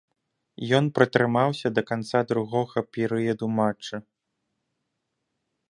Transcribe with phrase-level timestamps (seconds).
[0.77, 4.05] Ён пратрымаўся да канца другога перыяду матча.